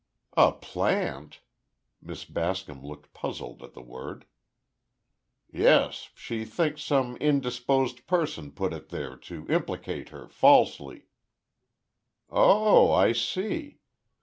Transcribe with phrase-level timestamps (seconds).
[0.35, 1.41] "A plant?"
[2.01, 4.25] Miss Bascom looked puzzled at the word.
[5.53, 11.05] "Yes; she thinks some in disposed person put it there to implicate her, falsely."
[12.31, 13.81] "Oh, I see.